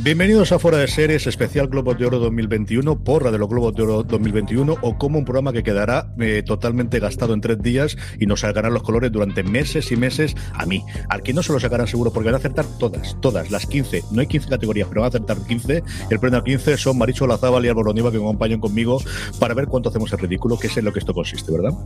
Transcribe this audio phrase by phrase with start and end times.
[0.00, 3.82] Bienvenidos a Fuera de Series, especial Globos de Oro 2021, porra de los Globos de
[3.82, 8.26] Oro 2021, o como un programa que quedará eh, totalmente gastado en tres días y
[8.26, 10.84] nos sacarán los colores durante meses y meses a mí.
[11.08, 14.04] Al que no se lo sacarán seguro, porque van a acertar todas, todas, las 15.
[14.12, 15.82] No hay 15 categorías, pero van a acertar 15.
[16.10, 19.02] El premio a 15 son Maricho Lazábal y Álvaro Niva, que me acompañan conmigo
[19.40, 21.76] para ver cuánto hacemos el ridículo, que es en lo que esto consiste, ¿verdad?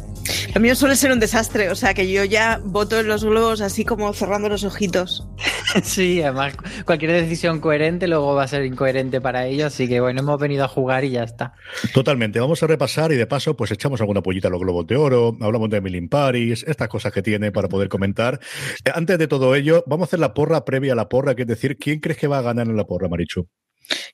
[0.55, 3.63] Lo mío suele ser un desastre, o sea que yo ya voto en los globos
[3.63, 5.27] así como cerrando los ojitos.
[5.83, 10.21] Sí, además cualquier decisión coherente luego va a ser incoherente para ellos, así que bueno,
[10.21, 11.55] hemos venido a jugar y ya está.
[11.93, 14.97] Totalmente, vamos a repasar y de paso pues echamos alguna pollita a los globos de
[14.97, 18.41] oro, hablamos de Emily in Paris, estas cosas que tiene para poder comentar.
[18.85, 21.43] Eh, Antes de todo ello, vamos a hacer la porra previa a la porra, que
[21.43, 23.49] es decir, ¿quién crees que va a ganar en la porra, Marichu?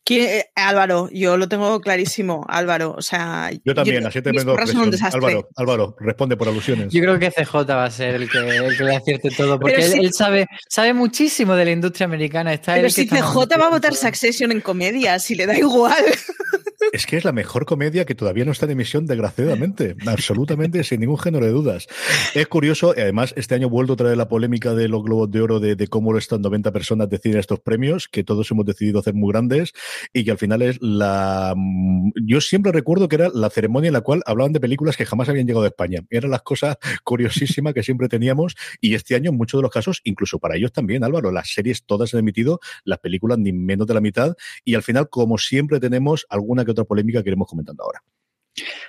[0.05, 2.95] ¿Quién- eh, Álvaro, yo lo tengo clarísimo, Álvaro.
[2.97, 5.19] O sea, Yo también, así te desastre.
[5.19, 6.93] Álvaro, Álvaro, responde por alusiones.
[6.93, 9.77] Yo creo que CJ va a ser el que, el que le acierte todo, porque
[9.77, 12.53] él, si- él sabe, sabe muchísimo de la industria americana.
[12.53, 15.95] Está Pero si CJ va a votar Succession en comedia, si le da igual.
[16.93, 19.97] Es que es la mejor comedia que todavía no está en emisión, desgraciadamente.
[20.07, 21.89] Absolutamente, sin ningún género de dudas.
[22.35, 25.41] Es curioso, y además, este año vuelvo a traer la polémica de los Globos de
[25.41, 29.15] Oro, de, de cómo estas 90 personas deciden estos premios, que todos hemos decidido hacer
[29.15, 29.73] muy grandes,
[30.13, 31.53] y que al final es la.
[31.57, 35.05] mm, Yo siempre recuerdo que era la ceremonia en la cual hablaban de películas que
[35.05, 36.03] jamás habían llegado a España.
[36.11, 40.01] Eran las cosas curiosísimas que siempre teníamos, y este año, en muchos de los casos,
[40.05, 43.95] incluso para ellos también, Álvaro, las series todas han emitido, las películas ni menos de
[43.95, 47.83] la mitad, y al final, como siempre, tenemos alguna que otra polémica que iremos comentando
[47.83, 48.03] ahora.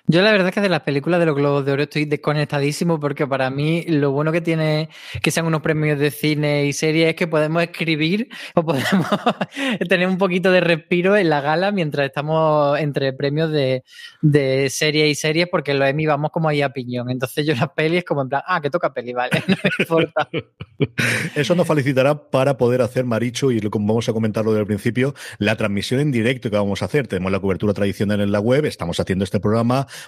[0.08, 3.00] Yo la verdad es que de las películas de los Globos de Oro estoy desconectadísimo
[3.00, 4.90] porque para mí lo bueno que tiene
[5.22, 9.08] que sean unos premios de cine y series es que podemos escribir o podemos
[9.90, 13.84] tener un poquito de respiro en la gala mientras estamos entre premios de,
[14.22, 17.10] de series y series porque en los Emmy vamos como ahí a piñón.
[17.10, 20.30] Entonces yo las pelis como en plan, ah, que toca peli, vale, no importa.
[21.36, 25.14] Eso nos facilitará para poder hacer, Maricho, y como vamos a comentarlo desde el principio,
[25.38, 27.08] la transmisión en directo que vamos a hacer.
[27.08, 29.59] Tenemos la cobertura tradicional en la web, estamos haciendo este programa,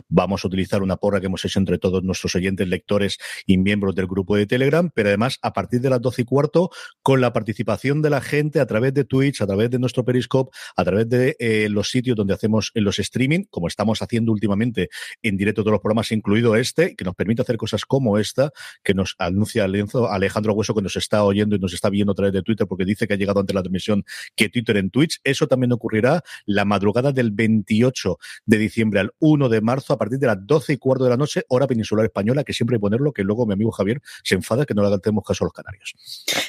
[0.09, 3.95] vamos a utilizar una porra que hemos hecho entre todos nuestros oyentes, lectores y miembros
[3.95, 6.69] del grupo de Telegram, pero además a partir de las doce y cuarto,
[7.01, 10.55] con la participación de la gente a través de Twitch, a través de nuestro Periscope,
[10.75, 14.89] a través de eh, los sitios donde hacemos los streaming, como estamos haciendo últimamente
[15.21, 18.51] en directo todos los programas, incluido este, que nos permite hacer cosas como esta,
[18.83, 22.33] que nos anuncia Alejandro Hueso que nos está oyendo y nos está viendo a través
[22.33, 24.03] de Twitter porque dice que ha llegado antes la transmisión
[24.35, 25.19] que Twitter en Twitch.
[25.23, 30.19] Eso también ocurrirá la madrugada del 28 de diciembre al 1 de marzo a partir
[30.19, 32.81] de las 12 y cuarto de la noche, hora peninsular española, que siempre hay que
[32.81, 35.53] ponerlo, que luego mi amigo Javier se enfada que no le hagamos caso a los
[35.53, 35.95] canarios.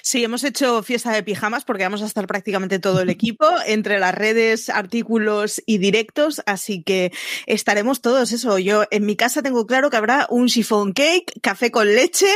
[0.02, 3.98] Sí, hemos hecho fiesta de pijamas porque vamos a estar prácticamente todo el equipo entre
[3.98, 7.12] las redes, artículos y directos, así que
[7.46, 8.58] estaremos todos eso.
[8.58, 12.32] Yo en mi casa tengo claro que habrá un chiffon cake, café con leche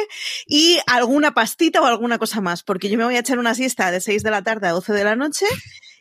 [0.47, 3.91] y alguna pastita o alguna cosa más, porque yo me voy a echar una siesta
[3.91, 5.47] de 6 de la tarde a 12 de la noche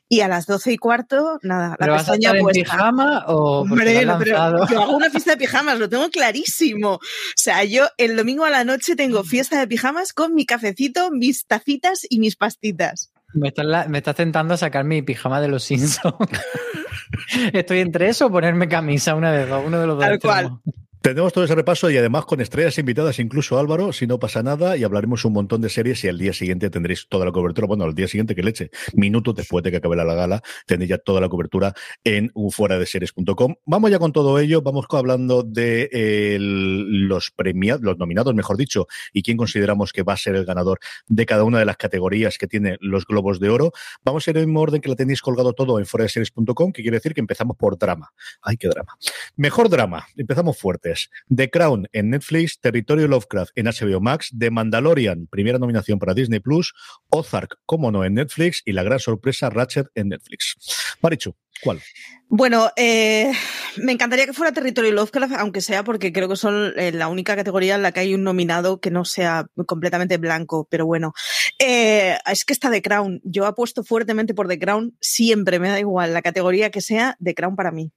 [0.08, 2.64] y a las 12 y cuarto, nada, la ¿Pero vas a pestaña estar en puesta.
[2.64, 6.94] pijama o Hombre, no, pero yo hago una fiesta de pijamas, lo tengo clarísimo.
[6.94, 7.00] O
[7.36, 11.48] sea, yo el domingo a la noche tengo fiesta de pijamas con mi cafecito, mis
[11.48, 13.12] tacitas y mis pastitas.
[13.34, 16.16] Me estás, me estás tentando sacar mi pijama de los Simpsons.
[17.54, 20.06] Estoy entre eso o ponerme camisa, una de dos, uno de los dos.
[20.06, 20.60] Tal cual.
[21.06, 24.76] Tenemos todo ese repaso y además con estrellas invitadas, incluso Álvaro, si no pasa nada,
[24.76, 27.68] y hablaremos un montón de series y al día siguiente tendréis toda la cobertura.
[27.68, 30.98] Bueno, al día siguiente que leche, minutos después de que acabe la gala, tendréis ya
[30.98, 33.54] toda la cobertura en fueradeseries.com.
[33.68, 39.22] Vamos ya con todo ello, vamos hablando de los premiados, los nominados, mejor dicho, y
[39.22, 42.48] quién consideramos que va a ser el ganador de cada una de las categorías que
[42.48, 43.74] tiene los Globos de Oro.
[44.04, 47.14] Vamos a ir en orden que la tenéis colgado todo en fueradeseries.com, que quiere decir
[47.14, 48.12] que empezamos por drama.
[48.42, 48.98] Ay, qué drama.
[49.36, 50.08] Mejor drama.
[50.18, 50.58] Empezamos
[51.34, 56.40] The Crown en Netflix, Territorio Lovecraft en HBO Max, The Mandalorian, primera nominación para Disney
[56.40, 56.74] Plus,
[57.10, 60.56] Ozark, como no, en Netflix y la gran sorpresa Ratchet en Netflix.
[61.02, 61.82] Marichu, ¿cuál?
[62.28, 63.32] Bueno, eh,
[63.78, 67.36] me encantaría que fuera Territorio Lovecraft, aunque sea porque creo que son eh, la única
[67.36, 71.14] categoría en la que hay un nominado que no sea completamente blanco, pero bueno.
[71.60, 73.22] Eh, es que está The Crown.
[73.24, 74.98] Yo apuesto fuertemente por The Crown.
[75.00, 77.92] Siempre me da igual la categoría que sea The Crown para mí.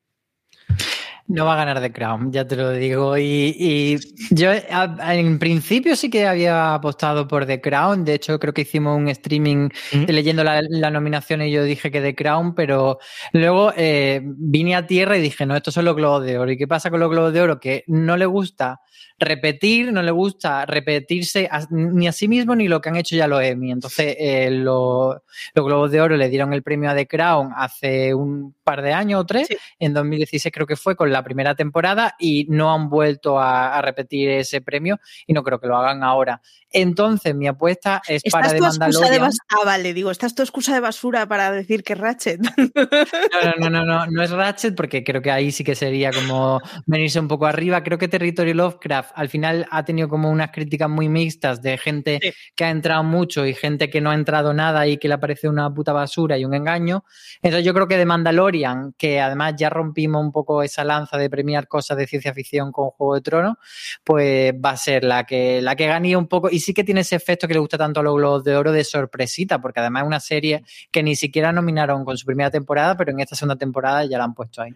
[1.28, 3.18] No va a ganar The Crown, ya te lo digo.
[3.18, 3.98] Y,
[4.30, 8.06] yo en principio sí que había apostado por The Crown.
[8.06, 12.14] De hecho, creo que hicimos un streaming leyendo la, nominación y yo dije que The
[12.14, 12.98] Crown, pero
[13.32, 16.50] luego eh, vine a tierra y dije, no, estos son los globos de oro.
[16.50, 17.60] ¿Y qué pasa con los globos de oro?
[17.60, 18.80] Que no le gusta
[19.18, 23.26] repetir, no le gusta repetirse ni a sí mismo ni lo que han hecho ya
[23.26, 23.72] los Emmy.
[23.72, 25.20] Entonces, eh, los
[25.54, 29.20] Globos de Oro le dieron el premio a The Crown hace un par de años
[29.20, 29.48] o tres,
[29.78, 34.28] en 2016 creo que fue con la primera temporada y no han vuelto a, repetir
[34.30, 36.40] ese premio y no creo que lo hagan ahora.
[36.70, 39.30] Entonces, mi apuesta es para The Mandalorian.
[39.48, 42.40] ah, vale, digo, ¿estás tu excusa de basura para decir que es Ratchet?
[42.40, 46.60] No, no, no, no, no, es Ratchet porque creo que ahí sí que sería como
[46.86, 47.82] venirse un poco arriba.
[47.82, 52.20] Creo que Territory Lovecraft al final ha tenido como unas críticas muy mixtas de gente
[52.54, 55.48] que ha entrado mucho y gente que no ha entrado nada y que le parece
[55.48, 57.04] una puta basura y un engaño.
[57.42, 61.30] Entonces, yo creo que The Mandalorian, que además ya rompimos un poco esa lanza de
[61.30, 63.56] premiar cosas de ciencia ficción con Juego de Tronos,
[64.04, 67.00] pues va a ser la que, la que gane un poco y sí que tiene
[67.00, 70.02] ese efecto que le gusta tanto a los Globos de Oro de sorpresita, porque además
[70.02, 73.56] es una serie que ni siquiera nominaron con su primera temporada, pero en esta segunda
[73.56, 74.72] temporada ya la han puesto ahí.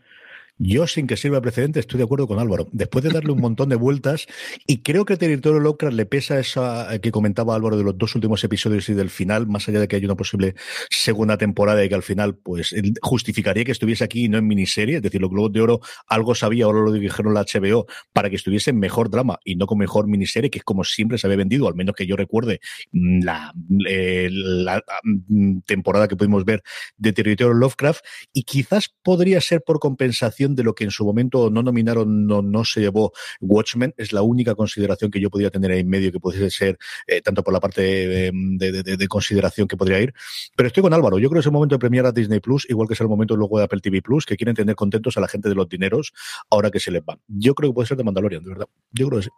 [0.59, 2.69] Yo, sin que sirva precedente, estoy de acuerdo con Álvaro.
[2.73, 4.27] Después de darle un montón de vueltas,
[4.67, 8.15] y creo que a Territorio Lovecraft le pesa esa que comentaba Álvaro de los dos
[8.15, 10.55] últimos episodios y del final, más allá de que haya una posible
[10.91, 14.97] segunda temporada y que al final, pues, justificaría que estuviese aquí y no en miniserie.
[14.97, 18.37] Es decir, los Globos de Oro algo sabía, ahora lo dijeron la HBO, para que
[18.37, 21.39] estuviese en mejor drama y no con mejor miniserie, que es como siempre se había
[21.39, 22.61] vendido, al menos que yo recuerde
[22.93, 23.55] mm, la,
[23.89, 26.63] eh, la mm, temporada que pudimos ver
[26.97, 28.05] de Territorio Lovecraft.
[28.33, 32.43] Y quizás podría ser por compensación de lo que en su momento no nominaron, no,
[32.43, 36.13] no se llevó Watchmen, es la única consideración que yo podría tener ahí en medio
[36.13, 40.15] que pudiese ser, eh, tanto por la parte de, consideración que podría ir.
[40.57, 42.67] Pero estoy con Álvaro, yo creo que es el momento de premiar a Disney Plus,
[42.69, 45.21] igual que es el momento luego de Apple TV Plus, que quieren tener contentos a
[45.21, 46.13] la gente de los dineros
[46.51, 47.19] ahora que se les van.
[47.29, 48.67] Yo creo que puede ser de Mandalorian, de verdad.
[48.93, 49.31] Yo creo que sí.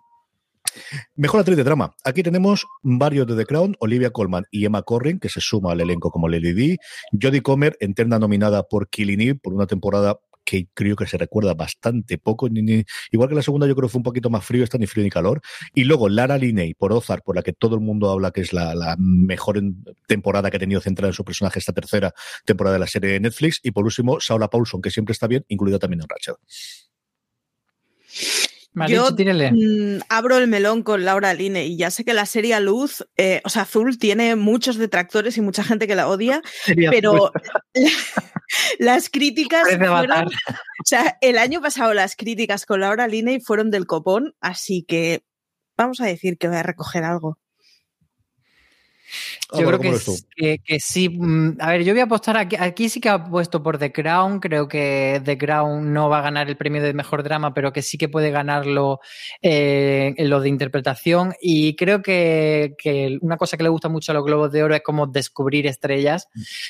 [1.16, 1.94] Mejor actriz de drama.
[2.04, 5.80] Aquí tenemos varios de The Crown, Olivia Colman y Emma Corrin, que se suma al
[5.80, 6.78] elenco como Lady D.
[7.20, 11.54] Jodie Comer, eterna nominada por Killing Eve por una temporada que creo que se recuerda
[11.54, 12.48] bastante poco.
[13.10, 15.04] igual que la segunda, yo creo que fue un poquito más frío, está ni frío
[15.04, 15.40] ni calor.
[15.74, 18.52] Y luego Lara Linney por Ozark, por la que todo el mundo habla que es
[18.52, 19.60] la, mejor
[20.06, 22.12] temporada que ha tenido centrada en su personaje esta tercera
[22.44, 23.60] temporada de la serie de Netflix.
[23.62, 26.34] Y por último, Saula Paulson, que siempre está bien, incluida también en Rachel.
[28.88, 33.06] Yo mm, abro el melón con Laura Line y ya sé que la serie Luz,
[33.16, 36.42] eh, o sea, Azul tiene muchos detractores y mucha gente que la odia,
[36.90, 37.32] pero
[38.78, 43.86] las críticas fueron, o sea, el año pasado las críticas con Laura Line fueron del
[43.86, 45.24] copón, así que
[45.76, 47.38] vamos a decir que voy a recoger algo.
[49.52, 51.08] Yo creo que, que, sí.
[51.08, 52.56] Mm, a ver, yo voy a apostar aquí.
[52.58, 54.40] Aquí sí que ha puesto por The Crown.
[54.40, 57.82] Creo que The Crown no va a ganar el premio de mejor drama, pero que
[57.82, 59.00] sí que puede ganarlo
[59.42, 61.34] eh, en lo de interpretación.
[61.40, 62.74] Y creo que,
[63.20, 66.28] una cosa que le gusta mucho a los Globos de Oro es como descubrir estrellas.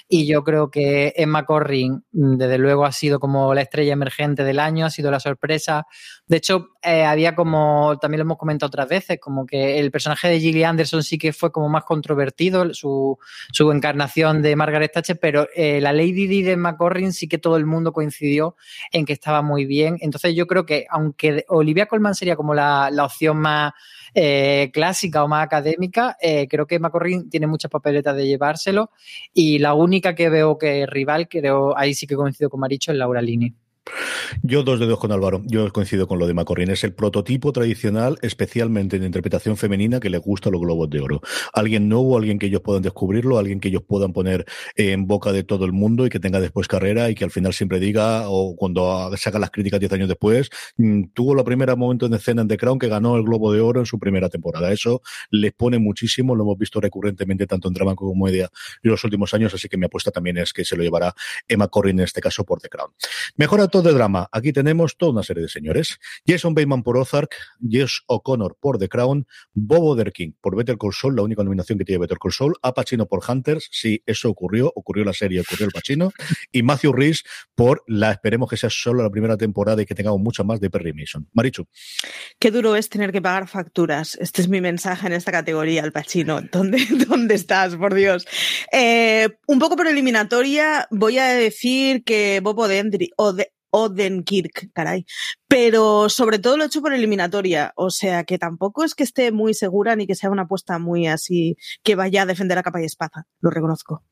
[0.08, 4.42] Y yo creo que Emma Corrin, mm, desde luego, ha sido como la estrella emergente
[4.42, 5.86] del año, ha sido la sorpresa.
[6.26, 10.28] De hecho, eh, había como, también lo hemos comentado otras veces, como que el personaje
[10.28, 13.18] de Gillian Anderson sí que fue como más controvertido su,
[13.72, 17.66] encarnación de Margaret Thatcher, pero eh, la Lady Di de McCorrin sí que todo el
[17.66, 18.56] mundo coincidió
[18.92, 19.96] en que estaba muy bien.
[20.00, 23.72] Entonces yo creo que aunque Olivia Colman sería como la, opción más
[24.14, 28.90] eh, clásica o más académica, eh, creo que McCorrin tiene muchas papeletas de llevárselo
[29.32, 32.92] y la única que veo que es rival, creo, ahí sí que coincido con Maricho,
[32.92, 33.54] es Laura Lini.
[34.42, 35.42] Yo dos dedos con Álvaro.
[35.46, 36.70] Yo coincido con lo de Macorrín.
[36.70, 41.20] Es el prototipo tradicional, especialmente en interpretación femenina, que le gusta los globos de oro.
[41.52, 44.44] Alguien nuevo, alguien que ellos puedan descubrirlo, alguien que ellos puedan poner
[44.76, 47.52] en boca de todo el mundo y que tenga después carrera y que al final
[47.52, 52.06] siempre diga, o cuando saca las críticas diez años después, mm, tuvo la primera momento
[52.06, 54.72] en escena en The Crown que ganó el globo de oro en su primera temporada.
[54.72, 58.50] Eso les pone muchísimo, lo hemos visto recurrentemente tanto en drama como en comedia
[58.82, 61.14] en los últimos años, así que mi apuesta también es que se lo llevará
[61.48, 62.90] Emma Corrin en este caso por The Crown.
[63.36, 64.28] Mejor de drama.
[64.30, 65.98] Aquí tenemos toda una serie de señores.
[66.26, 67.34] Jason Bateman por Ozark,
[67.66, 71.84] Jess O'Connor por The Crown, Bob Oderking por Better Call Saul, la única nominación que
[71.84, 75.66] tiene Better Call Saul, A Pacino por Hunters, sí, eso ocurrió, ocurrió la serie, ocurrió
[75.66, 76.12] el Pacino,
[76.52, 80.20] y Matthew Rhys por la, esperemos que sea solo la primera temporada y que tengamos
[80.20, 81.28] mucha más de Perry Mason.
[81.32, 81.66] Marichu.
[82.38, 84.16] Qué duro es tener que pagar facturas.
[84.20, 86.40] Este es mi mensaje en esta categoría, Al Pacino.
[86.52, 88.26] ¿Dónde, dónde estás, por Dios?
[88.72, 93.10] Eh, un poco por eliminatoria, voy a decir que Bob Odendri,
[93.76, 95.04] Odenkirk, caray.
[95.48, 99.32] Pero sobre todo lo he hecho por eliminatoria, o sea que tampoco es que esté
[99.32, 102.80] muy segura ni que sea una apuesta muy así que vaya a defender a capa
[102.80, 104.04] y espada, lo reconozco.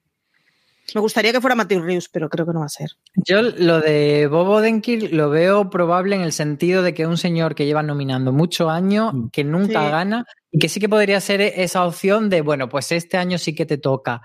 [0.94, 2.90] Me gustaría que fuera Matthew Reeves, pero creo que no va a ser.
[3.14, 7.16] Yo lo de Bob Odenkirk lo veo probable en el sentido de que es un
[7.16, 9.28] señor que lleva nominando muchos años, mm.
[9.28, 13.16] que nunca gana y que sí que podría ser esa opción de, bueno, pues este
[13.16, 14.22] año sí que te toca.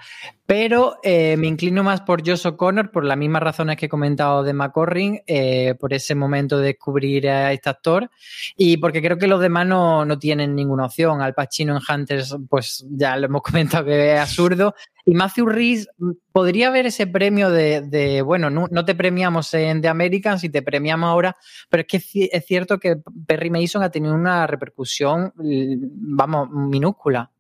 [0.47, 4.43] Pero eh, me inclino más por Josh O'Connor por las mismas razones que he comentado
[4.43, 8.09] de McCorrin, eh, por ese momento de descubrir a este actor
[8.55, 11.21] y porque creo que los demás no, no tienen ninguna opción.
[11.21, 14.73] Al Pacino en Hunters, pues ya lo hemos comentado que es absurdo.
[15.05, 19.81] Y Matthew Rhys mm, podría haber ese premio de, bueno, no, no, te premiamos en
[19.81, 21.35] The Americans y te premiamos ahora,
[21.69, 27.31] pero es que es cierto que Perry Mason ha tenido una repercusión vamos, minúscula.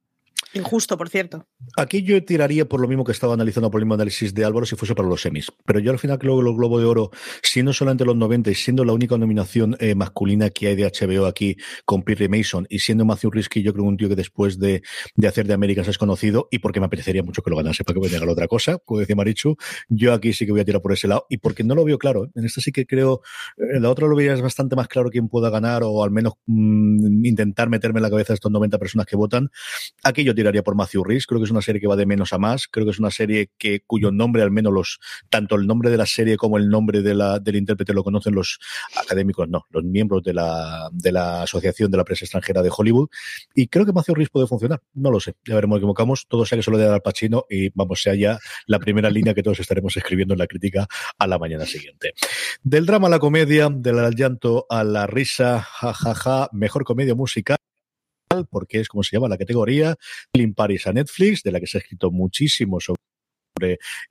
[0.53, 1.45] Injusto, por cierto.
[1.75, 4.65] Aquí yo tiraría por lo mismo que estaba analizando por el mismo análisis de Álvaro
[4.65, 5.51] si fuese para los semis.
[5.65, 7.11] Pero yo al final creo que los Globo de Oro,
[7.43, 11.25] siendo solamente los 90 y siendo la única nominación eh, masculina que hay de HBO
[11.25, 14.81] aquí con Perry Mason y siendo Matthew Risky, yo creo un tío que después de,
[15.27, 18.01] hacer de Américas es conocido y porque me apetecería mucho que lo ganase para que
[18.01, 19.57] me diga otra cosa, como decía Marichu,
[19.89, 21.97] yo aquí sí que voy a tirar por ese lado y porque no lo veo
[21.97, 22.25] claro.
[22.25, 22.29] ¿eh?
[22.35, 23.21] En este sí que creo,
[23.57, 26.33] en la otra lo veía es bastante más claro quién pueda ganar o al menos
[26.45, 29.49] mm, intentar meterme en la cabeza estos 90 personas que votan.
[30.03, 31.25] Aquí yo tiraría por Matthew Rhys.
[31.25, 32.67] Creo que es una serie que va de menos a más.
[32.67, 35.97] Creo que es una serie que cuyo nombre, al menos los, tanto el nombre de
[35.97, 38.59] la serie como el nombre de la, del intérprete lo conocen los
[38.95, 43.09] académicos, no, los miembros de la, de la Asociación de la Prensa Extranjera de Hollywood.
[43.55, 44.81] Y creo que Matthew Rhys puede funcionar.
[44.93, 45.35] No lo sé.
[45.45, 46.25] Ya veremos, equivocamos.
[46.27, 49.43] Todo sea que solo de dar Pacino y vamos, sea ya la primera línea que
[49.43, 52.13] todos estaremos escribiendo en la crítica a la mañana siguiente.
[52.63, 57.57] Del drama a la comedia, del llanto a la risa, jajaja, mejor comedia musical
[58.45, 59.95] porque es como se llama la categoría,
[60.31, 62.97] Clean Paris a Netflix, de la que se ha escrito muchísimo sobre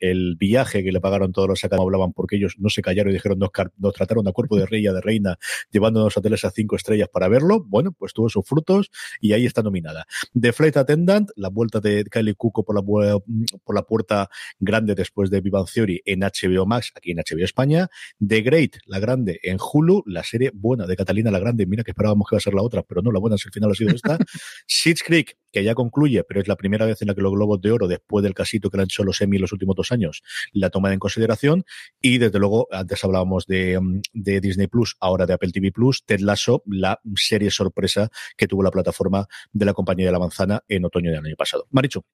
[0.00, 3.14] el viaje que le pagaron todos los acá hablaban porque ellos no se callaron y
[3.14, 3.50] dijeron nos,
[3.94, 5.38] trataron a cuerpo de rey y de reina
[5.70, 7.64] llevándonos a hoteles a cinco estrellas para verlo.
[7.64, 10.06] Bueno, pues tuvo sus frutos y ahí está nominada.
[10.38, 15.30] The Flight Attendant, la vuelta de Kylie Cuco por la, por la puerta grande después
[15.30, 17.88] de Vivan Theory en HBO Max, aquí en HBO España.
[18.26, 21.66] The Great, la grande en Hulu, la serie buena de Catalina la Grande.
[21.66, 23.52] Mira que esperábamos que iba a ser la otra, pero no, la buena es el
[23.52, 24.18] final ha sido esta.
[24.66, 27.60] Seeds Creek, que ya concluye, pero es la primera vez en la que los Globos
[27.60, 30.22] de Oro, después del casito que le han hecho los Emmy los últimos dos años,
[30.52, 31.64] la toma en consideración.
[32.00, 36.04] Y desde luego, antes hablábamos de, mm, de Disney Plus, ahora de Apple TV Plus,
[36.04, 40.62] Ted Lasso, la serie sorpresa que tuvo la plataforma de la compañía de la manzana
[40.68, 41.66] en otoño del año pasado.
[41.70, 42.04] Maricho.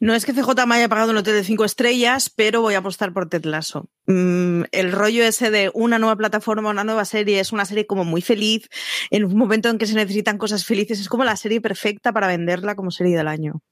[0.00, 2.78] No es que CJ me haya pagado un hotel de cinco estrellas, pero voy a
[2.78, 3.90] apostar por Ted Lasso.
[4.06, 8.04] Mm, el rollo ese de una nueva plataforma, una nueva serie, es una serie como
[8.04, 8.68] muy feliz,
[9.10, 12.26] en un momento en que se necesitan cosas felices, es como la serie perfecta para
[12.26, 13.62] venderla como serie del año.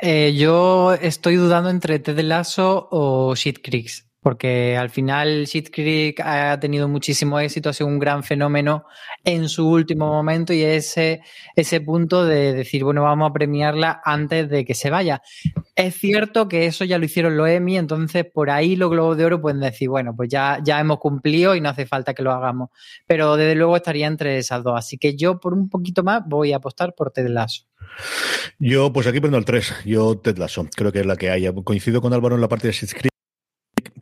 [0.00, 6.20] Eh, yo estoy dudando entre Ted Lasso o Shit Creeks, porque al final Shit Creek
[6.20, 8.84] ha tenido muchísimo éxito, ha sido un gran fenómeno
[9.24, 11.22] en su último momento y ese,
[11.56, 15.22] ese punto de decir, bueno, vamos a premiarla antes de que se vaya.
[15.74, 19.24] Es cierto que eso ya lo hicieron los Emmy, entonces por ahí los Globos de
[19.24, 22.32] Oro pueden decir, bueno, pues ya, ya hemos cumplido y no hace falta que lo
[22.32, 22.70] hagamos.
[23.06, 24.74] Pero desde luego estaría entre esas dos.
[24.76, 27.67] Así que yo por un poquito más voy a apostar por Ted Lasso.
[28.58, 29.84] Yo, pues aquí prendo el 3.
[29.84, 30.68] Yo Ted Lasso.
[30.74, 31.48] Creo que es la que hay.
[31.64, 32.94] Coincido con Álvaro en la parte de Schitt's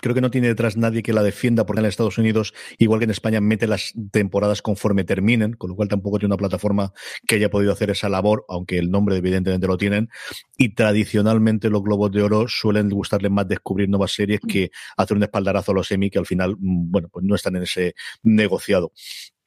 [0.07, 3.05] creo que no tiene detrás nadie que la defienda porque en Estados Unidos, igual que
[3.05, 6.93] en España, mete las temporadas conforme terminen, con lo cual tampoco tiene una plataforma
[7.27, 10.09] que haya podido hacer esa labor, aunque el nombre evidentemente lo tienen.
[10.57, 15.25] Y tradicionalmente los Globos de Oro suelen gustarle más descubrir nuevas series que hacer un
[15.25, 18.93] espaldarazo a los semi que al final, mm, bueno, pues no están en ese negociado.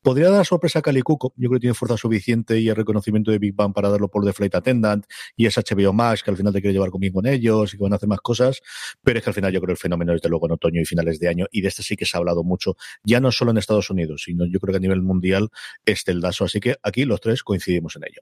[0.02, 1.34] Podría dar sorpresa a Calicuco.
[1.36, 4.24] Yo creo que tiene fuerza suficiente y el reconocimiento de Big Bang para darlo por
[4.24, 7.28] The Flight Attendant y es HBO Max, que al final te quiere llevar conmigo con
[7.28, 8.62] ellos y que van a hacer más cosas.
[9.04, 11.20] Pero es que al final yo creo el fenómeno desde luego en otoño y finales
[11.20, 13.58] de año y de este sí que se ha hablado mucho, ya no solo en
[13.58, 15.50] Estados Unidos, sino yo creo que a nivel mundial
[15.86, 16.46] es el daso.
[16.46, 18.22] Así que aquí los tres coincidimos en ello.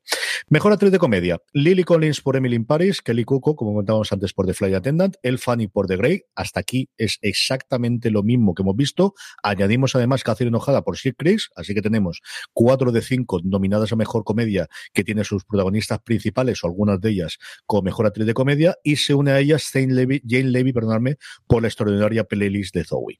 [0.50, 1.40] Mejor actriz de comedia.
[1.54, 5.16] Lily Collins por Emily in Paris, Kelly Cuco, como comentábamos antes, por The Flight Attendant,
[5.22, 6.24] El Fanny por The Grey.
[6.36, 9.14] Hasta aquí es exactamente lo mismo que hemos visto.
[9.44, 12.22] Añadimos además Catherine Enojada por Sir Chris, así que tenemos
[12.54, 17.10] cuatro de cinco nominadas a Mejor Comedia que tiene sus protagonistas principales o algunas de
[17.10, 20.72] ellas como Mejor Actriz de Comedia y se une a ellas Jane Levy, Jane Levy
[20.72, 23.18] perdonadme, por la extraordinaria playlist de Zoe.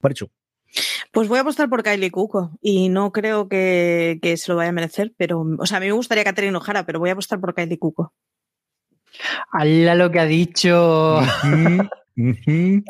[0.00, 0.30] Marichu.
[1.12, 4.72] Pues voy a apostar por Kylie Cuco y no creo que, se lo vaya a
[4.72, 7.54] merecer, pero, o sea, a mí me gustaría Catherine Ojara, pero voy a apostar por
[7.54, 8.12] Kylie Cuco.
[9.50, 11.20] ¡Hala lo que ha dicho!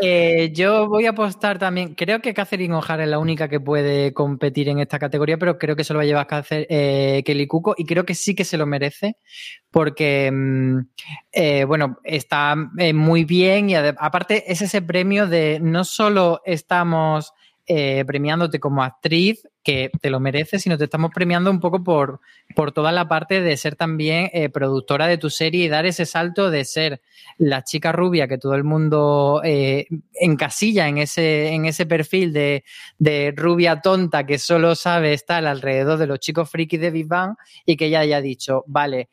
[0.00, 1.94] Eh, yo voy a apostar también.
[1.94, 5.76] Creo que Catherine O'Hara es la única que puede competir en esta categoría, pero creo
[5.76, 8.56] que se lo va a llevar eh, Kelly Cuco y creo que sí que se
[8.56, 9.16] lo merece
[9.70, 10.78] porque, mm,
[11.32, 12.56] eh, bueno, está
[12.94, 17.32] muy bien y aparte es ese premio de no solo estamos
[17.68, 22.20] eh, premiándote como actriz, que te lo mereces, sino te estamos premiando un poco por,
[22.56, 26.06] por toda la parte de ser también eh, productora de tu serie y dar ese
[26.06, 27.02] salto de ser
[27.36, 32.64] la chica rubia que todo el mundo eh, encasilla en ese, en ese perfil de,
[32.98, 37.34] de, rubia tonta que solo sabe estar alrededor de los chicos frikis de Big Bang
[37.66, 39.10] y que ya haya dicho, vale,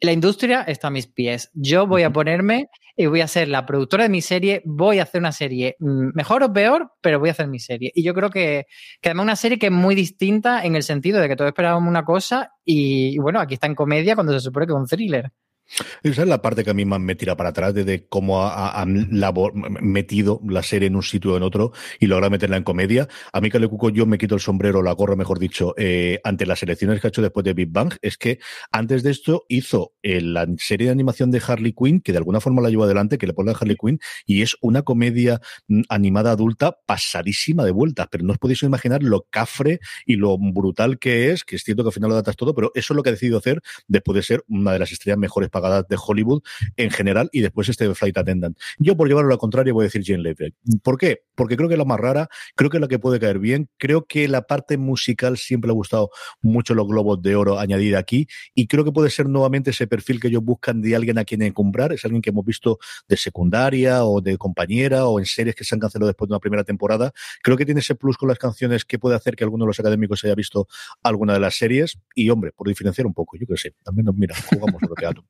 [0.00, 1.50] la industria está a mis pies.
[1.54, 4.62] Yo voy a ponerme y voy a ser la productora de mi serie.
[4.64, 7.92] Voy a hacer una serie mm, mejor o peor, pero voy a hacer mi serie.
[7.94, 8.66] Y yo creo que,
[9.00, 11.88] que además una serie que es muy distinta en el sentido de que todos esperábamos
[11.88, 15.32] una cosa y, bueno, aquí está en comedia cuando se supone que es un thriller.
[16.02, 19.08] Esa es la parte que a mí más me tira para atrás, de, cómo han
[19.80, 23.08] metido la serie en un sitio o en otro y logra meterla en comedia.
[23.32, 26.62] A mí, Cuco, yo me quito el sombrero, la gorra, mejor dicho, eh, ante las
[26.62, 27.94] elecciones que ha hecho después de Big Bang.
[28.02, 28.38] Es que
[28.72, 32.40] antes de esto hizo eh, la serie de animación de Harley Quinn, que de alguna
[32.40, 35.82] forma la llevó adelante, que le pone a Harley Quinn, y es una comedia mm,
[35.88, 38.08] animada adulta pasadísima de vueltas.
[38.10, 41.82] Pero no os podéis imaginar lo cafre y lo brutal que es, que es cierto
[41.82, 44.16] que al final lo datas todo, pero eso es lo que ha decidido hacer después
[44.16, 46.42] de ser una de las estrellas mejores para de Hollywood
[46.76, 48.58] en general y después este Flight Attendant.
[48.78, 50.54] Yo, por llevarlo a lo contrario, voy a decir Jane Levy.
[50.82, 51.22] ¿Por qué?
[51.34, 53.68] Porque creo que es la más rara, creo que es la que puede caer bien,
[53.78, 57.98] creo que la parte musical siempre le ha gustado mucho los globos de oro añadida
[57.98, 61.24] aquí y creo que puede ser nuevamente ese perfil que ellos buscan de alguien a
[61.24, 65.54] quien encumbrar, es alguien que hemos visto de secundaria o de compañera o en series
[65.54, 67.12] que se han cancelado después de una primera temporada.
[67.42, 69.80] Creo que tiene ese plus con las canciones que puede hacer que alguno de los
[69.80, 70.68] académicos haya visto
[71.02, 74.14] alguna de las series y, hombre, por diferenciar un poco, yo que sé, también nos
[74.14, 75.24] mira, jugamos lo teatro,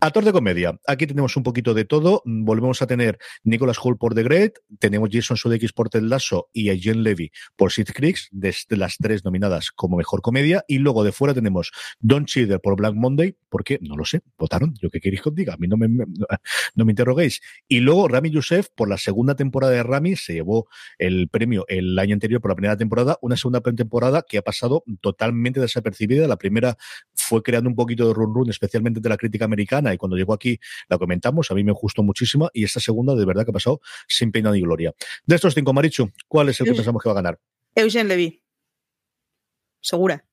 [0.00, 0.78] Actor de comedia.
[0.86, 2.22] Aquí tenemos un poquito de todo.
[2.24, 6.70] Volvemos a tener Nicholas Hall por The Great, tenemos Jason Sudeikis por Ted Lasso y
[6.70, 10.64] a Jen Levy por Sid Creeks, desde las tres nominadas como mejor comedia.
[10.68, 14.74] Y luego de fuera tenemos Don Cheadle por Black Monday, porque no lo sé, votaron.
[14.80, 17.40] Yo qué queréis que os diga, a mí no me, no me interroguéis.
[17.66, 21.98] Y luego Rami Youssef por la segunda temporada de Rami se llevó el premio el
[21.98, 26.26] año anterior por la primera temporada, una segunda temporada que ha pasado totalmente desapercibida.
[26.28, 26.76] La primera
[27.14, 30.32] fue creando un poquito de run run, especialmente de la crítica americana, y cuando llegó
[30.32, 33.54] aquí la comentamos, a mí me gustó muchísimo, y esta segunda de verdad que ha
[33.54, 34.94] pasado sin pena ni gloria.
[35.26, 37.40] De estos cinco, Marichu, ¿cuál es el que pensamos que va a ganar?
[37.74, 38.42] Eugene Levy.
[39.80, 40.24] Segura.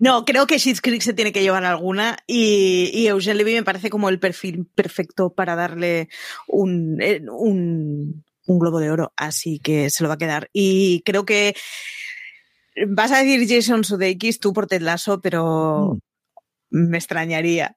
[0.00, 3.62] No, creo que Schitt's Creek se tiene que llevar alguna y, y Eugene Levy me
[3.62, 6.08] parece como el perfil perfecto para darle
[6.46, 10.50] un, eh, un, un, globo de oro, así que se lo va a quedar.
[10.52, 11.54] Y creo que
[12.88, 15.98] vas a decir Jason Sudeikis tú por Ted Lasso, pero mm
[16.74, 17.76] me extrañaría.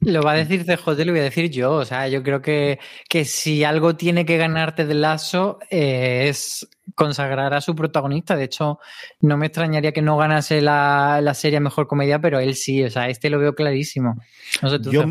[0.00, 1.72] Lo va a decir CJ, lo voy a decir yo.
[1.72, 6.68] O sea, yo creo que, que si algo tiene que ganarte del lazo eh, es
[6.94, 8.36] consagrar a su protagonista.
[8.36, 8.78] De hecho,
[9.20, 12.82] no me extrañaría que no ganase la, la, serie Mejor Comedia, pero él sí.
[12.82, 14.16] O sea, este lo veo clarísimo.
[14.62, 15.04] No sé tú, yo,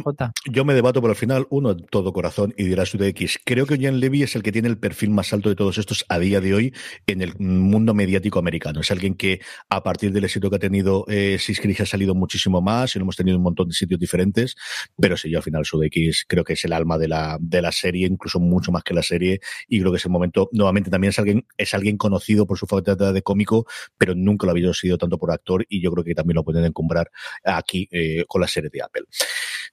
[0.46, 3.40] yo me debato, pero al final, uno, todo corazón, y dirá su X.
[3.46, 6.06] Creo que Jan Levy es el que tiene el perfil más alto de todos estos
[6.10, 6.74] a día de hoy
[7.06, 8.82] en el mundo mediático americano.
[8.82, 12.62] Es alguien que, a partir del éxito que ha tenido eh, Siscris, ha salido muchísimo
[12.62, 14.56] más y lo hemos tenido en un montón de sitios diferentes.
[14.98, 17.72] Pero sí, yo al final, X creo que es el alma de la, de la
[17.72, 19.40] serie, incluso mucho más que la serie.
[19.68, 23.12] Y creo que ese momento, nuevamente, también es alguien, es alguien conocido por su faceta
[23.12, 23.66] de cómico,
[23.98, 26.66] pero nunca lo había sido tanto por actor y yo creo que también lo pueden
[26.66, 27.12] encumbrar
[27.44, 29.04] aquí eh, con la serie de Apple.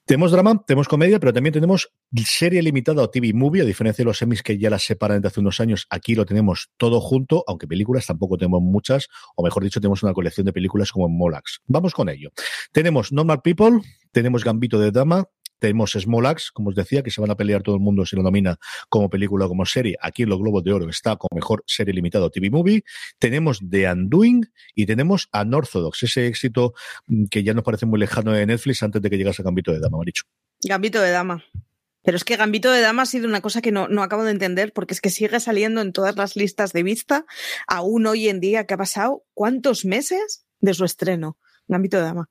[0.05, 1.91] Tenemos drama, tenemos comedia, pero también tenemos
[2.25, 5.29] serie limitada o TV movie, a diferencia de los semis que ya las separan desde
[5.29, 9.63] hace unos años, aquí lo tenemos todo junto, aunque películas tampoco tenemos muchas, o mejor
[9.63, 11.61] dicho, tenemos una colección de películas como Molax.
[11.65, 12.31] Vamos con ello.
[12.71, 13.81] Tenemos Normal People,
[14.11, 15.27] tenemos Gambito de Dama,
[15.59, 18.23] tenemos Smolax, como os decía, que se van a pelear todo el mundo si lo
[18.23, 18.57] nomina
[18.89, 19.95] como película o como serie.
[20.01, 22.83] Aquí en los Globos de Oro está como mejor serie limitado TV Movie.
[23.19, 26.73] Tenemos The Undoing y tenemos Unorthodox, ese éxito
[27.07, 29.79] mm, que ya nos parece muy lejano de Netflix antes de que llegase Gambito de
[29.79, 30.23] Dama, dicho.
[30.63, 31.43] Gambito de Dama.
[32.03, 34.31] Pero es que Gambito de Dama ha sido una cosa que no, no acabo de
[34.31, 37.25] entender, porque es que sigue saliendo en todas las listas de vista,
[37.67, 41.37] aún hoy en día que ha pasado cuántos meses de su estreno.
[41.67, 42.29] Gambito de Dama.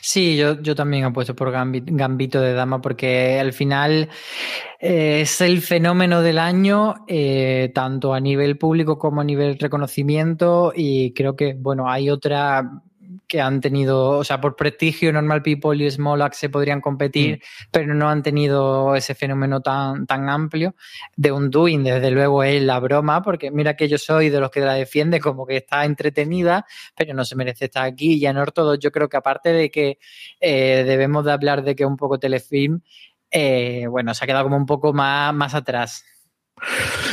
[0.00, 4.08] Sí, yo, yo también apuesto por Gambito de Dama porque al final
[4.78, 10.72] eh, es el fenómeno del año, eh, tanto a nivel público como a nivel reconocimiento
[10.74, 12.82] y creo que, bueno, hay otra
[13.30, 17.68] que han tenido, o sea, por prestigio, Normal People y Smolax se podrían competir, mm.
[17.70, 20.74] pero no han tenido ese fenómeno tan, tan amplio.
[21.16, 24.50] De un doing, desde luego, es la broma, porque mira que yo soy de los
[24.50, 26.66] que la defiende como que está entretenida,
[26.96, 28.14] pero no se merece estar aquí.
[28.14, 29.98] Y en Ortodox, yo creo que aparte de que
[30.40, 32.80] eh, debemos de hablar de que es un poco telefilm,
[33.30, 36.04] eh, bueno, se ha quedado como un poco más, más atrás.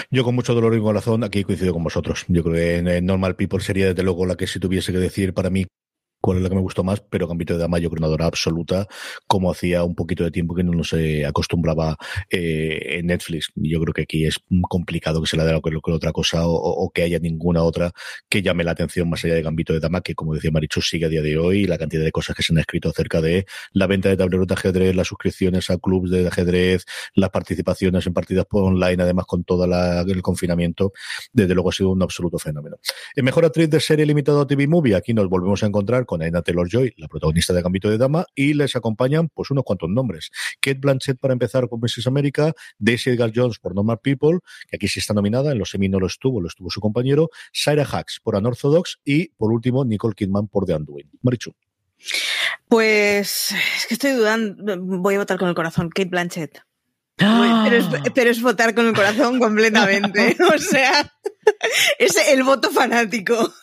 [0.10, 2.25] Yo con mucho dolor en corazón aquí coincido con vosotros.
[2.27, 5.36] Yo creo que en Normal People sería desde luego la que si tuviese que decir
[5.36, 5.67] para mí
[6.27, 8.25] cuál es la que me gustó más, pero Gambito de Dama yo creo una adora
[8.25, 8.85] absoluta,
[9.27, 11.95] como hacía un poquito de tiempo que no se acostumbraba
[12.29, 13.49] eh, en Netflix.
[13.55, 14.35] Yo creo que aquí es
[14.67, 17.93] complicado que se la dé con, otra cosa o, que haya ninguna otra
[18.27, 21.05] que llame la atención más allá de Gambito de Dama, que como decía Marichu sigue
[21.05, 23.87] a día de hoy, la cantidad de cosas que se han escrito acerca de la
[23.87, 26.83] venta de tableros de ajedrez, las suscripciones a clubes de ajedrez,
[27.15, 30.91] las participaciones en partidas por online, además con todo el confinamiento,
[31.31, 32.75] desde luego ha sido un absoluto fenómeno.
[33.15, 36.16] En mejor actriz de serie limitado a TV Movie, aquí nos volvemos a encontrar con
[36.25, 40.32] Aina Taylor-Joy, la protagonista de Gambito de Dama, y les acompañan pues unos cuantos nombres.
[40.60, 42.08] Kate Blanchett para empezar con Mrs.
[42.08, 45.89] America, Daisy Edgar Jones por Normal People, que aquí sí está nominada, en los semi
[45.89, 50.15] no lo estuvo, lo estuvo su compañero, Sarah Hacks por Unorthodox y por último Nicole
[50.15, 51.10] Kidman por The Undoing.
[51.21, 51.53] Marichu.
[52.67, 56.62] Pues es que estoy dudando, voy a votar con el corazón, Kate Blanchett.
[57.17, 60.38] Pero, es, pero, es, votar con el corazón completamente.
[60.56, 61.12] o sea,
[61.97, 63.53] es el voto fanático.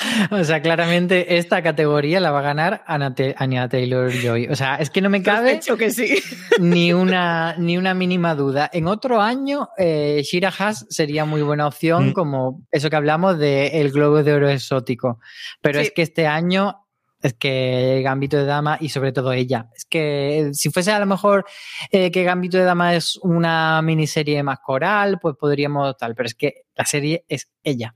[0.30, 4.48] O sea, claramente esta categoría la va a ganar Anya Taylor Joy.
[4.48, 6.18] O sea, es que no me cabe que sí.
[6.60, 8.70] ni, una, ni una mínima duda.
[8.72, 12.12] En otro año, eh, Shira Haas sería muy buena opción, mm.
[12.12, 15.20] como eso que hablamos del el globo de oro exótico.
[15.60, 16.86] Pero es que este año
[17.22, 19.68] es que Gambito de Dama y sobre todo ella.
[19.76, 21.44] Es que si fuese a lo mejor
[21.90, 26.34] eh, que Gambito de Dama es una miniserie más coral, pues podríamos tal, pero es
[26.34, 27.94] que la serie es ella.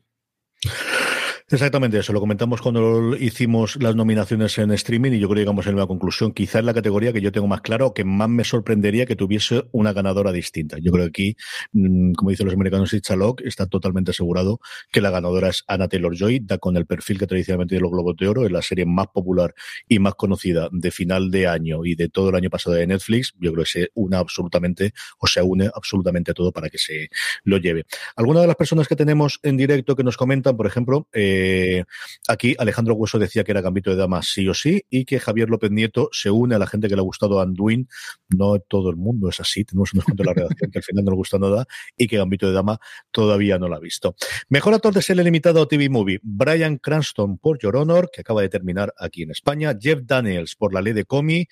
[1.51, 5.67] Exactamente eso, lo comentamos cuando hicimos las nominaciones en streaming y yo creo que llegamos
[5.67, 6.33] a la conclusión.
[6.33, 9.93] Quizás la categoría que yo tengo más claro, que más me sorprendería que tuviese una
[9.93, 10.79] ganadora distinta.
[10.81, 11.37] Yo creo que aquí,
[11.73, 14.59] mm, como dicen los americanos, Chalok está totalmente asegurado
[14.91, 18.17] que la ganadora es Anna Taylor-Joy, da con el perfil que tradicionalmente tiene los Globos
[18.17, 19.55] de Oro, es la serie más popular
[19.87, 23.35] y más conocida de final de año y de todo el año pasado de Netflix.
[23.39, 27.11] Yo creo que se une absolutamente, o se une absolutamente todo para que se
[27.43, 27.85] lo lleve.
[28.17, 31.85] Algunas de las personas que tenemos en directo que nos comentan, por ejemplo, eh, eh,
[32.29, 35.49] aquí Alejandro Hueso decía que era Gambito de Damas sí o sí y que Javier
[35.51, 37.89] López Nieto se une a la gente que le ha gustado Anduin.
[38.29, 41.05] No todo el mundo es así, tenemos unos cuantos de la redacción que al final
[41.05, 41.67] no le gusta nada
[41.97, 42.79] y que Gambito de Dama
[43.11, 44.17] todavía no lo ha visto.
[44.49, 48.43] Mejor actor de serie limitado a TV Movie, Brian Cranston por Your Honor, que acaba
[48.43, 51.47] de terminar aquí en España, Jeff Daniels por La Ley de Comi,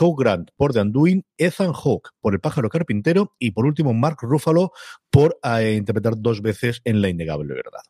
[0.00, 4.18] Hugh Grant por The Anduin, Ethan Hawke por El Pájaro Carpintero y por último Mark
[4.22, 4.72] Ruffalo
[5.10, 7.82] por eh, interpretar dos veces en La Innegable Verdad.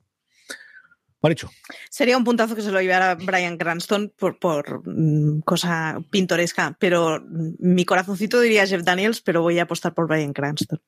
[1.23, 1.51] Maricho.
[1.89, 7.21] Sería un puntazo que se lo llevara Brian Cranston por, por mm, cosa pintoresca, pero
[7.21, 10.81] mm, mi corazoncito diría Jeff Daniels, pero voy a apostar por Brian Cranston.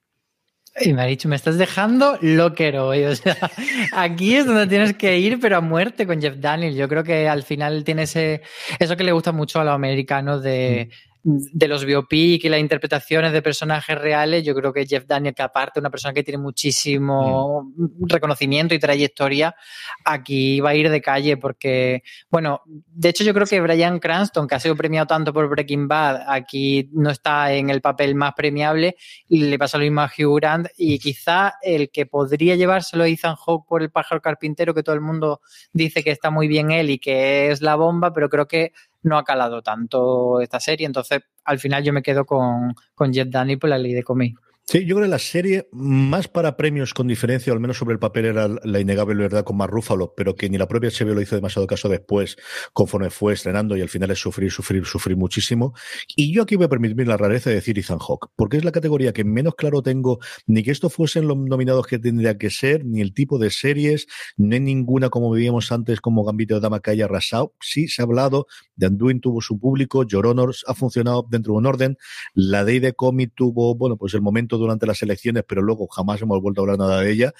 [0.80, 3.04] Y me ha dicho, me estás dejando loquero, hoy.
[3.04, 3.36] O sea,
[3.92, 6.76] aquí es donde tienes que ir, pero a muerte con Jeff Daniels.
[6.76, 8.42] Yo creo que al final tiene ese,
[8.80, 12.60] eso que le gusta mucho a los americanos de, mm de los biopic y las
[12.60, 16.36] interpretaciones de personajes reales, yo creo que Jeff Daniel, que aparte una persona que tiene
[16.36, 18.06] muchísimo mm.
[18.06, 19.56] reconocimiento y trayectoria,
[20.04, 24.46] aquí va a ir de calle porque, bueno, de hecho yo creo que Brian Cranston,
[24.46, 28.34] que ha sido premiado tanto por Breaking Bad, aquí no está en el papel más
[28.34, 33.04] premiable, y le pasa lo mismo a Hugh Grant y quizá el que podría llevárselo
[33.04, 35.40] a Ethan Hawke por el pájaro carpintero, que todo el mundo
[35.72, 38.72] dice que está muy bien él y que es la bomba, pero creo que
[39.04, 40.86] no ha calado tanto esta serie.
[40.86, 44.34] Entonces, al final yo me quedo con, con Jet Danny por la ley de Comey.
[44.66, 47.98] Sí, yo creo que la serie, más para premios con diferencia, al menos sobre el
[47.98, 51.20] papel, era la innegable verdad con más Rúfalo, pero que ni la propia HBO lo
[51.20, 52.36] hizo demasiado caso después,
[52.72, 55.74] conforme fue estrenando, y al final es sufrir, sufrir, sufrir muchísimo.
[56.16, 58.72] Y yo aquí voy a permitirme la rareza de decir Ethan Hawke, porque es la
[58.72, 62.86] categoría que menos claro tengo ni que esto fuesen los nominados que tendría que ser,
[62.86, 64.06] ni el tipo de series,
[64.38, 67.52] ni ninguna, como veíamos antes, como Gambito de Dama que haya arrasado.
[67.60, 68.46] Sí, se ha hablado,
[68.76, 70.24] de Anduin tuvo su público, Your
[70.66, 71.98] ha funcionado dentro de un orden,
[72.32, 76.20] la Day de Comic tuvo, bueno, pues el momento durante las elecciones, pero luego jamás
[76.22, 77.34] hemos vuelto a hablar nada de ella.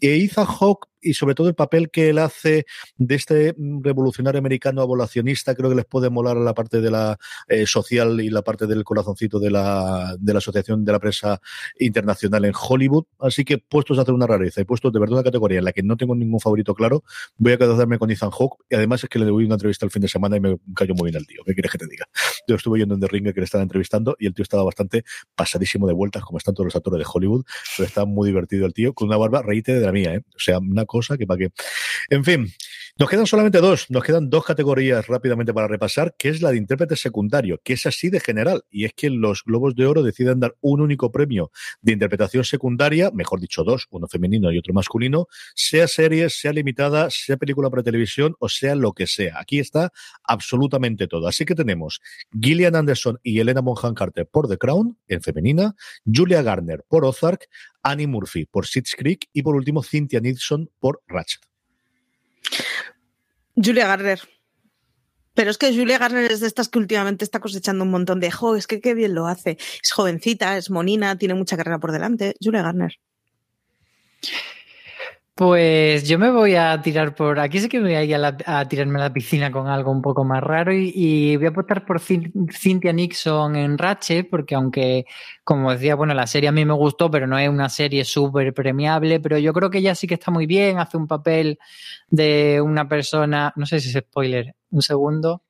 [0.00, 4.82] E Ethan Hawke y sobre todo el papel que él hace de este revolucionario americano
[4.82, 8.66] abolacionista, creo que les puede molar la parte de la eh, social y la parte
[8.66, 11.40] del corazoncito de la, de la Asociación de la Prensa
[11.78, 13.04] Internacional en Hollywood.
[13.20, 15.72] Así que puestos a hacer una rareza y puestos de verdad una categoría en la
[15.72, 17.04] que no tengo ningún favorito claro,
[17.36, 19.90] voy a quedarme con Ethan Hawke y además es que le doy una entrevista el
[19.90, 21.42] fin de semana y me cayó muy bien al tío.
[21.44, 22.06] ¿Qué quieres que te diga?
[22.48, 25.04] Yo estuve yendo en The Ring que le estaba entrevistando y el tío estaba bastante
[25.34, 27.44] pasadísimo de vueltas, como están todos los actores de Hollywood,
[27.76, 30.22] pero está muy divertido el tío, con una barba, reíte de la mía, ¿eh?
[30.34, 31.50] O sea, una cosa que para qué.
[32.10, 32.52] En fin,
[32.98, 36.56] Nos quedan solamente dos, nos quedan dos categorías rápidamente para repasar, que es la de
[36.56, 40.40] intérprete secundario, que es así de general, y es que los Globos de Oro deciden
[40.40, 41.50] dar un único premio
[41.82, 47.10] de interpretación secundaria, mejor dicho dos, uno femenino y otro masculino, sea serie, sea limitada,
[47.10, 49.40] sea película para televisión o sea lo que sea.
[49.40, 49.92] Aquí está
[50.24, 51.28] absolutamente todo.
[51.28, 52.00] Así que tenemos
[52.40, 55.74] Gillian Anderson y Elena Bonham Carter por The Crown, en femenina,
[56.06, 57.46] Julia Garner por Ozark,
[57.82, 61.42] Annie Murphy por Schitt's Creek y por último Cynthia Nixon por Ratchet.
[63.56, 64.20] Julia Garner.
[65.34, 68.30] Pero es que Julia Garner es de estas que últimamente está cosechando un montón de
[68.30, 69.58] jo, es que qué bien lo hace.
[69.82, 72.34] Es jovencita, es monina, tiene mucha carrera por delante.
[72.40, 72.92] Julia Garner.
[75.36, 77.38] Pues yo me voy a tirar por.
[77.40, 78.14] Aquí sí que me voy a ir
[78.46, 81.84] a, tirarme a la piscina con algo un poco más raro y, voy a apostar
[81.84, 85.04] por Cynthia Nixon en Ratchet, porque aunque,
[85.44, 88.54] como decía, bueno, la serie a mí me gustó, pero no es una serie súper
[88.54, 91.58] premiable, pero yo creo que ella sí que está muy bien, hace un papel
[92.08, 93.52] de una persona.
[93.56, 95.42] No sé si es spoiler, un segundo.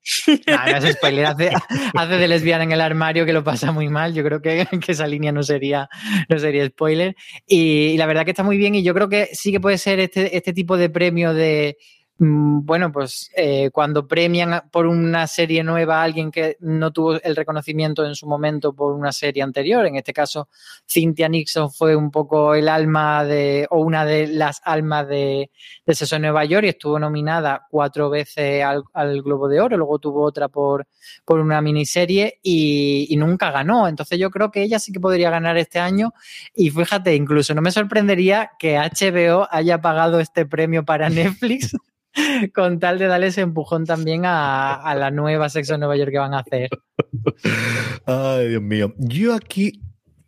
[0.47, 1.27] No, no es spoiler,
[1.95, 4.15] hace, de lesbiana en el armario que lo pasa muy mal.
[4.15, 5.89] Yo creo que, esa línea no sería,
[6.29, 7.17] no sería spoiler.
[7.47, 10.01] Y, la verdad que está muy bien y yo creo que sí que puede ser
[10.01, 11.77] este, este tipo de premio de
[12.19, 17.37] bueno, pues eh, cuando premian por una serie nueva a alguien que no tuvo el
[17.37, 20.49] reconocimiento en su momento por una serie anterior, en este caso
[20.87, 25.51] Cynthia Nixon fue un poco el alma de, o una de las almas de,
[25.85, 30.23] de Seso Nueva York y estuvo nominada cuatro veces al, Globo de Oro, luego tuvo
[30.23, 30.87] otra por,
[31.25, 33.89] por una miniserie y nunca ganó.
[33.89, 36.15] Entonces yo creo que ella sí que podría ganar este año
[36.55, 41.77] y fíjate, incluso no me sorprendería que HBO haya pagado este premio para Netflix.
[42.55, 46.19] con tal de darle ese empujón también a, la nueva Sexo de Nueva York que
[46.19, 46.71] van a hacer.
[48.07, 48.95] Ay, Dios mío.
[48.99, 49.83] Yo aquí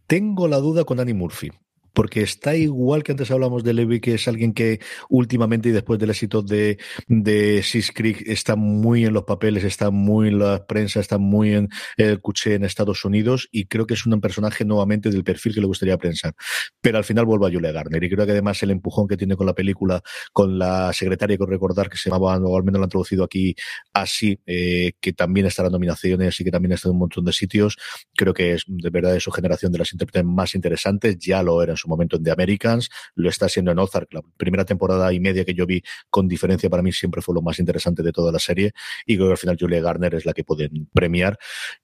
[0.07, 1.51] tengo la duda con Annie Murphy
[1.99, 5.99] porque está igual que antes hablamos de Levi, que es alguien que últimamente y después
[5.99, 10.65] del éxito de, de Sis Creek está muy en los papeles, está muy en la
[10.65, 14.65] prensa, está muy en el cuché en Estados Unidos y creo que es un personaje
[14.65, 16.35] nuevamente del perfil que le gustaría pensar.
[16.81, 19.35] Pero al final vuelvo a Julia Garner y creo que además el empujón que tiene
[19.35, 20.01] con la película,
[20.33, 23.57] con la secretaria, que recordar que se llamaba, o al menos lo han traducido aquí
[23.93, 27.33] así, eh, que también está en nominaciones y que también está en un montón de
[27.33, 27.77] sitios,
[28.15, 31.61] creo que es de verdad de su generación de las intérpretes más interesantes, ya lo
[31.61, 34.13] era en su momento en The Americans, lo está haciendo en Ozark.
[34.13, 37.43] La primera temporada y media que yo vi con diferencia para mí siempre fue lo
[37.43, 38.73] más interesante de toda la serie
[39.07, 41.39] y creo que al final Julia Garner es la que pueden premiar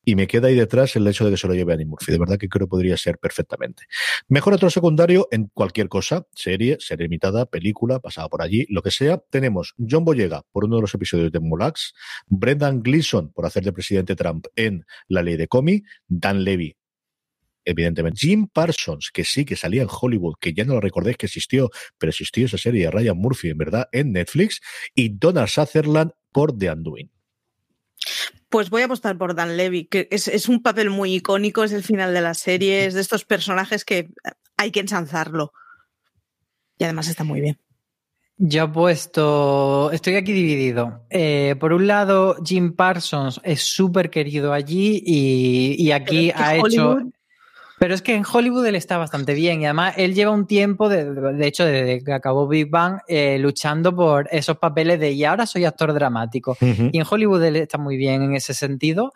[0.05, 2.12] y me queda ahí detrás el hecho de que se lo lleve Annie Murphy.
[2.12, 3.85] De verdad que creo que podría ser perfectamente.
[4.29, 8.90] Mejor otro secundario en cualquier cosa, serie, serie limitada, película, pasada por allí, lo que
[8.90, 9.19] sea.
[9.31, 11.95] Tenemos John Boyega por uno de los episodios de Mulax,
[12.27, 16.77] Brendan Gleeson por hacer de presidente Trump en La Ley de Comi, Dan Levy
[17.64, 18.20] evidentemente.
[18.20, 21.70] Jim Parsons, que sí, que salía en Hollywood, que ya no lo recordéis que existió,
[21.98, 24.61] pero existió esa serie de Ryan Murphy, en verdad, en Netflix,
[24.94, 27.11] y Donald Sutherland por The Undoing.
[28.48, 31.83] Pues voy a apostar por Dan Levy, que es, un papel muy icónico, es el
[31.83, 34.11] final de la serie, es de estos personajes que
[34.57, 35.53] hay que ensanzarlo.
[36.79, 37.59] Y además está muy bien.
[38.37, 41.07] Yo he puesto, estoy aquí dividido.
[41.09, 46.98] Eh, por un lado, Jim Parsons es súper querido allí y, aquí ha hecho...
[47.78, 50.88] Pero es que en Hollywood él está bastante bien y además él lleva un tiempo,
[50.88, 55.24] de, de hecho, desde que acabó Big Bang, eh, luchando por esos papeles de y
[55.24, 56.56] ahora soy actor dramático.
[56.60, 59.12] Y en Hollywood él está muy bien en ese sentido.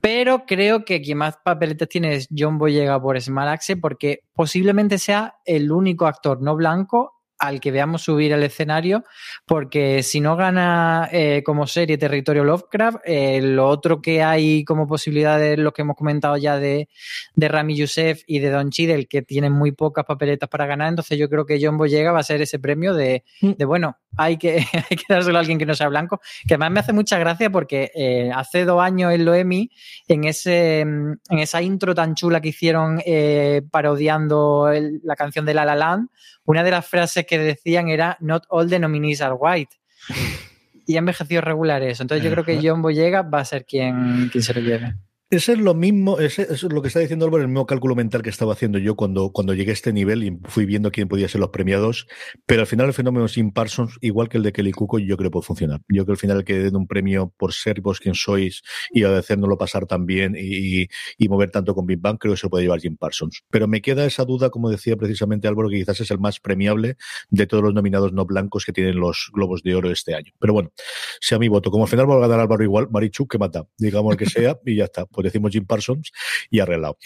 [0.00, 4.96] Pero creo que quien más papeletes tiene es John Boyega por Smart Axe porque posiblemente
[4.98, 9.04] sea el único actor no blanco al que veamos subir al escenario,
[9.46, 14.88] porque si no gana eh, como serie Territorio Lovecraft, eh, lo otro que hay como
[14.88, 16.88] posibilidad de lo que hemos comentado ya de,
[17.34, 21.16] de Rami Youssef y de Don Chidel, que tienen muy pocas papeletas para ganar, entonces
[21.16, 23.52] yo creo que John Boyega va a ser ese premio de, mm.
[23.52, 24.56] de bueno, hay que,
[24.90, 27.50] hay que dárselo a alguien que no sea blanco, que además me hace mucha gracia
[27.50, 29.70] porque eh, hace dos años en Loemi,
[30.08, 33.00] en, ese, en esa intro tan chula que hicieron
[33.70, 34.70] parodiando
[35.02, 36.08] la canción de La La Land,
[36.48, 39.76] una de las frases que decían era Not all the nominees are white.
[40.86, 42.02] Y ha envejecido regular eso.
[42.02, 44.94] Entonces yo creo que John Boyega va a ser quien, quien se lo lleve.
[45.30, 48.22] Ese es lo mismo, ese, es lo que está diciendo Álvaro, el mismo cálculo mental
[48.22, 51.28] que estaba haciendo yo cuando, cuando llegué a este nivel y fui viendo quién podía
[51.28, 52.06] ser los premiados.
[52.46, 55.28] Pero al final el fenómeno Sin Parsons, igual que el de Kelly Cuco, yo creo
[55.28, 55.80] que puede funcionar.
[55.90, 59.04] Yo creo que al final que den un premio por ser vos quien sois y
[59.04, 60.88] hacernoslo pasar tan bien y,
[61.18, 63.42] y, mover tanto con Big Bang, creo que se puede llevar Jim Parsons.
[63.50, 66.96] Pero me queda esa duda, como decía precisamente Álvaro, que quizás es el más premiable
[67.28, 70.32] de todos los nominados no blancos que tienen los Globos de Oro este año.
[70.38, 70.72] Pero bueno,
[71.20, 71.70] sea mi voto.
[71.70, 74.76] Como al final va a ganar Álvaro igual, Marichu, que mata, digamos que sea, y
[74.76, 76.12] ya está pues decimos Jim Parsons
[76.48, 76.96] y arreglado.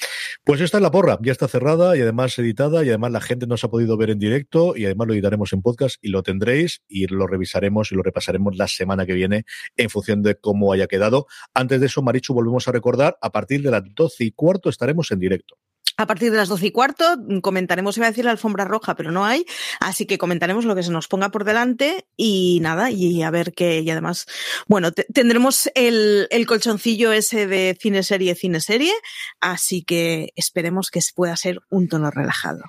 [0.44, 3.46] Pues esta es la porra, ya está cerrada y además editada y además la gente
[3.46, 6.82] nos ha podido ver en directo y además lo editaremos en podcast y lo tendréis
[6.86, 9.46] y lo revisaremos y lo repasaremos la semana que viene
[9.78, 11.26] en función de cómo haya quedado.
[11.54, 15.10] Antes de eso, Marichu, volvemos a recordar, a partir de las doce y cuarto estaremos
[15.10, 15.56] en directo.
[15.96, 18.96] A partir de las doce y cuarto mm, comentaremos, iba a decir la alfombra roja,
[18.96, 19.44] pero no hay,
[19.80, 23.52] así que comentaremos lo que se nos ponga por delante y nada, y a ver
[23.52, 24.26] qué, y además,
[24.66, 28.92] bueno, tendremos el, el, colchoncillo ese de cine serie, cine serie,
[29.40, 32.62] así que esperemos que pueda ser un tono relajado.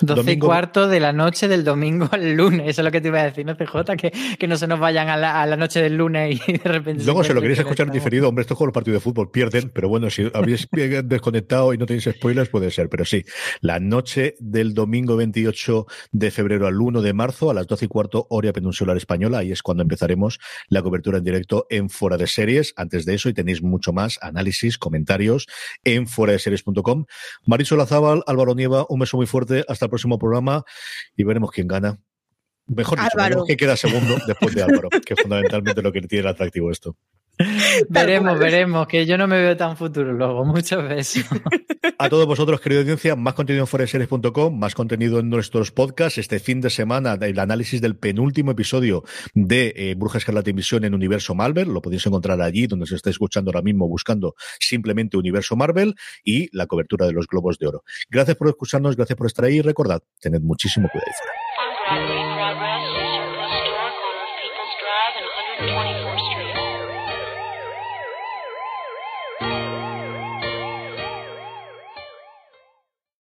[0.00, 3.08] Doce y cuarto de la noche del domingo al lunes, eso es lo que te
[3.08, 3.96] iba a decir, ¿no, CJ?
[3.96, 6.64] Que, que no se nos vayan a la, a la noche del lunes y de
[6.64, 7.04] repente...
[7.04, 9.30] Luego, si lo queréis escuchar en diferido, hombre, esto es como el partido de fútbol,
[9.30, 10.68] pierden, pero bueno, si habéis
[11.04, 13.24] desconectado y no tenéis spoilers, pues puede ser, pero sí,
[13.62, 17.88] la noche del domingo 28 de febrero al 1 de marzo a las 12 y
[17.88, 22.26] cuarto hora peninsular española, ahí es cuando empezaremos la cobertura en directo en Fuera de
[22.26, 22.74] Series.
[22.76, 25.46] Antes de eso, y tenéis mucho más análisis, comentarios
[25.84, 27.06] en fuera de series.com.
[27.46, 30.64] Marisol Lazábal, Álvaro Nieva, un beso muy fuerte, hasta el próximo programa
[31.16, 31.98] y veremos quién gana.
[32.66, 36.28] Mejor dicho, quién queda segundo después de Álvaro, que es fundamentalmente lo que tiene el
[36.28, 36.94] atractivo esto.
[37.88, 40.44] Veremos, veremos, que yo no me veo tan futuro luego.
[40.44, 41.26] Muchas veces.
[41.98, 46.18] A todos vosotros, querida audiencia, más contenido en foreseries.com, más contenido en nuestros podcasts.
[46.18, 50.94] Este fin de semana, el análisis del penúltimo episodio de eh, Bruja Escarlata Invisión en
[50.94, 51.68] Universo Marvel.
[51.68, 56.48] Lo podéis encontrar allí, donde se está escuchando ahora mismo, buscando simplemente Universo Marvel y
[56.56, 57.84] la cobertura de los Globos de Oro.
[58.08, 61.10] Gracias por escucharnos, gracias por estar ahí y recordad, tened muchísimo cuidado.